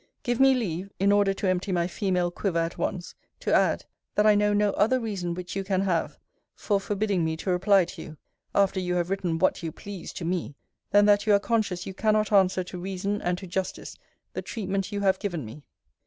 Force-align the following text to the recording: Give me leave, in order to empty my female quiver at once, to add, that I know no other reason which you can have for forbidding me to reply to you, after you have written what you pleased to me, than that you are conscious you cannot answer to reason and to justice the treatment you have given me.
Give 0.23 0.39
me 0.39 0.55
leave, 0.55 0.89
in 0.99 1.11
order 1.11 1.31
to 1.35 1.47
empty 1.47 1.71
my 1.71 1.85
female 1.85 2.31
quiver 2.31 2.57
at 2.57 2.75
once, 2.79 3.13
to 3.41 3.53
add, 3.53 3.85
that 4.15 4.25
I 4.25 4.33
know 4.33 4.51
no 4.51 4.71
other 4.71 4.99
reason 4.99 5.35
which 5.35 5.55
you 5.55 5.63
can 5.63 5.81
have 5.81 6.17
for 6.55 6.79
forbidding 6.79 7.23
me 7.23 7.37
to 7.37 7.51
reply 7.51 7.85
to 7.85 8.01
you, 8.01 8.17
after 8.55 8.79
you 8.79 8.95
have 8.95 9.11
written 9.11 9.37
what 9.37 9.61
you 9.61 9.71
pleased 9.71 10.17
to 10.17 10.25
me, 10.25 10.55
than 10.89 11.05
that 11.05 11.27
you 11.27 11.33
are 11.35 11.39
conscious 11.39 11.85
you 11.85 11.93
cannot 11.93 12.31
answer 12.31 12.63
to 12.63 12.79
reason 12.81 13.21
and 13.21 13.37
to 13.37 13.45
justice 13.45 13.95
the 14.33 14.41
treatment 14.41 14.91
you 14.91 15.01
have 15.01 15.19
given 15.19 15.45
me. 15.45 15.61